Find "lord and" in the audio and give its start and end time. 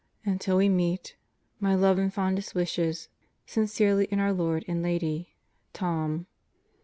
4.33-4.81